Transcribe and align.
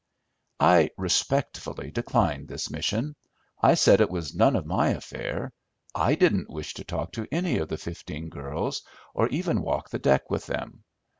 I 0.59 0.89
respectfully 0.97 1.91
declined 1.91 2.47
this 2.47 2.71
mission. 2.71 3.15
I 3.61 3.75
said 3.75 4.01
it 4.01 4.09
was 4.09 4.33
none 4.33 4.55
of 4.55 4.65
my 4.65 4.89
affair. 4.89 5.53
I 5.93 6.15
didn't 6.15 6.49
wish 6.49 6.73
to 6.73 6.83
talk 6.83 7.11
to 7.11 7.27
any 7.31 7.57
of 7.59 7.69
the 7.69 7.77
fifteen 7.77 8.27
girls, 8.29 8.81
or 9.13 9.27
even 9.27 9.61
walk 9.61 9.91
the 9.91 9.99
deck 9.99 10.31
with 10.31 10.47
them. 10.47 10.85